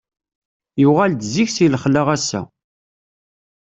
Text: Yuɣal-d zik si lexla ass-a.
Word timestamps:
Yuɣal-d 0.81 1.21
zik 1.33 1.49
si 1.51 1.67
lexla 1.73 2.01
ass-a. 2.15 2.41